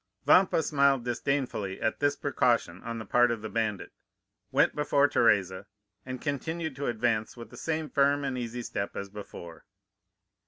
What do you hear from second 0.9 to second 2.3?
disdainfully at this